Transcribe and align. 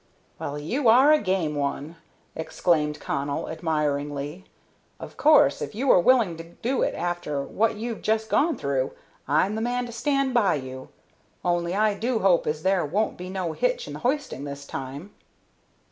"Well, 0.39 0.57
you 0.57 0.87
are 0.87 1.13
a 1.13 1.21
game 1.21 1.53
one!" 1.53 1.95
exclaimed 2.35 2.99
Connell, 2.99 3.47
admiringly. 3.47 4.45
"Of 4.99 5.15
course, 5.15 5.61
if 5.61 5.75
you 5.75 5.91
are 5.91 5.99
willing 5.99 6.37
to 6.37 6.43
do 6.43 6.81
it 6.81 6.95
after 6.95 7.43
what 7.43 7.75
you've 7.75 8.01
just 8.01 8.27
gone 8.27 8.57
through, 8.57 8.93
I'm 9.27 9.53
the 9.53 9.61
man 9.61 9.85
to 9.85 9.91
stand 9.91 10.33
by 10.33 10.55
you. 10.55 10.89
Only 11.45 11.75
I 11.75 11.93
do 11.93 12.17
hope 12.17 12.47
as 12.47 12.63
there 12.63 12.83
won't 12.83 13.15
be 13.15 13.29
no 13.29 13.51
hitch 13.51 13.85
in 13.85 13.93
the 13.93 13.99
hoisting 13.99 14.43
this 14.43 14.65
time." 14.65 15.11